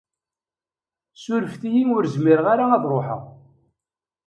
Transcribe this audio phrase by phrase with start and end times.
[1.21, 3.21] Suref-iyi ur zmireɣ ara ad ruḥeɣ.